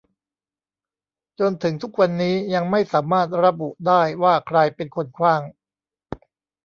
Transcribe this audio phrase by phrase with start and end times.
[1.39, 5.41] จนถึงทุกวันนี้ยังไม่สามารถระบุได้ว่าใครเป็นคนขว้าง